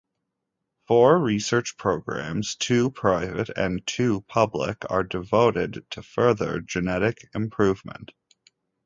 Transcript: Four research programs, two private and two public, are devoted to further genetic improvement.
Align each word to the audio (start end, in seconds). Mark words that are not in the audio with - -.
Four 0.87 1.19
research 1.19 1.77
programs, 1.77 2.55
two 2.55 2.89
private 2.89 3.49
and 3.55 3.85
two 3.85 4.21
public, 4.21 4.77
are 4.89 5.03
devoted 5.03 5.85
to 5.91 6.01
further 6.01 6.59
genetic 6.59 7.29
improvement. 7.35 8.11